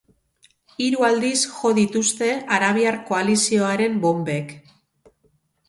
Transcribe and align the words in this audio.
Hiru 0.85 1.05
aldiz 1.09 1.37
jo 1.57 1.73
dituzte 1.81 2.31
arabiar 2.57 2.99
koalizioaren 3.13 4.03
bonbek. 4.09 4.59